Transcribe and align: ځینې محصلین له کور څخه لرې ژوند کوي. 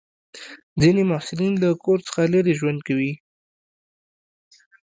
ځینې 0.81 1.01
محصلین 1.11 1.53
له 1.63 1.69
کور 1.83 1.99
څخه 2.07 2.21
لرې 2.33 2.53
ژوند 2.59 2.79
کوي. 2.87 3.13